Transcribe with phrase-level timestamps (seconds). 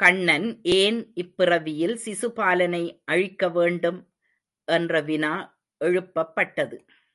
[0.00, 3.02] கண்ணன் ஏன் இப்பிறவியில் சிசுபாலனை
[3.04, 4.00] அழிக்க வேண்டும்?
[4.68, 5.32] என்ற வினா
[5.84, 6.84] எழுப்பப்பட்டது.